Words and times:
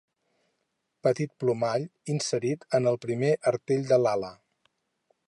Petit 1.07 1.35
plomall 1.43 1.85
inserit 2.15 2.67
en 2.79 2.89
el 2.93 2.99
primer 3.05 3.31
artell 3.53 3.87
de 3.93 4.01
l'ala. 4.05 4.33